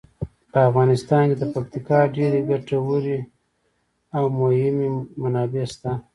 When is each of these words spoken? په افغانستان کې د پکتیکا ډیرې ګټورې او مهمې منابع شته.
په 0.51 0.59
افغانستان 0.69 1.23
کې 1.29 1.35
د 1.39 1.43
پکتیکا 1.53 1.99
ډیرې 2.15 2.41
ګټورې 2.51 3.19
او 4.17 4.23
مهمې 4.39 4.89
منابع 5.21 5.65
شته. 5.73 5.91